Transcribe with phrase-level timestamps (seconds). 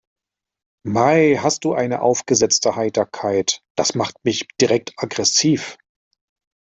[0.87, 5.77] Mei, hast du eine aufgesetzte Heiterkeit, das macht mich direkt aggressiv.